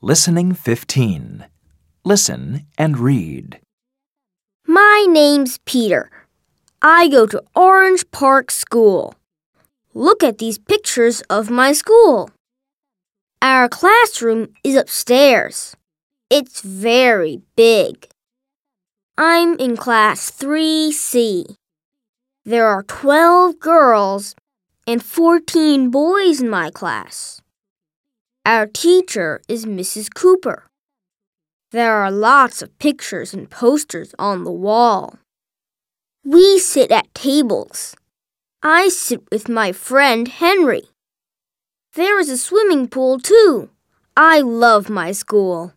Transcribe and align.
Listening 0.00 0.54
15. 0.54 1.44
Listen 2.04 2.66
and 2.78 3.00
read. 3.00 3.58
My 4.64 5.06
name's 5.08 5.58
Peter. 5.64 6.08
I 6.80 7.08
go 7.08 7.26
to 7.26 7.42
Orange 7.56 8.08
Park 8.12 8.52
School. 8.52 9.16
Look 9.94 10.22
at 10.22 10.38
these 10.38 10.56
pictures 10.56 11.22
of 11.22 11.50
my 11.50 11.72
school. 11.72 12.30
Our 13.42 13.68
classroom 13.68 14.54
is 14.62 14.76
upstairs. 14.76 15.74
It's 16.30 16.60
very 16.60 17.42
big. 17.56 18.06
I'm 19.16 19.58
in 19.58 19.76
class 19.76 20.30
3C. 20.30 21.56
There 22.44 22.68
are 22.68 22.84
12 22.84 23.58
girls 23.58 24.36
and 24.86 25.02
14 25.02 25.90
boys 25.90 26.40
in 26.40 26.48
my 26.48 26.70
class. 26.70 27.42
Our 28.48 28.66
teacher 28.66 29.42
is 29.46 29.66
Mrs. 29.66 30.08
Cooper. 30.14 30.70
There 31.70 31.96
are 31.96 32.10
lots 32.10 32.62
of 32.62 32.78
pictures 32.78 33.34
and 33.34 33.50
posters 33.50 34.14
on 34.18 34.44
the 34.44 34.50
wall. 34.50 35.18
We 36.24 36.58
sit 36.58 36.90
at 36.90 37.12
tables. 37.12 37.94
I 38.62 38.88
sit 38.88 39.20
with 39.30 39.50
my 39.50 39.72
friend 39.72 40.26
Henry. 40.28 40.84
There 41.92 42.18
is 42.18 42.30
a 42.30 42.38
swimming 42.38 42.88
pool, 42.88 43.18
too. 43.18 43.68
I 44.16 44.40
love 44.40 44.88
my 44.88 45.12
school. 45.12 45.74